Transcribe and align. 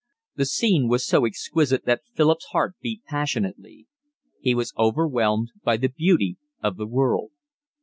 The 0.35 0.47
scene 0.47 0.87
was 0.87 1.05
so 1.05 1.25
exquisite 1.27 1.85
that 1.85 2.01
Philip's 2.15 2.45
heart 2.45 2.73
beat 2.81 3.03
passionately. 3.05 3.85
He 4.39 4.55
was 4.55 4.73
overwhelmed 4.75 5.49
by 5.63 5.77
the 5.77 5.89
beauty 5.89 6.37
of 6.59 6.77
the 6.77 6.87
world. 6.87 7.29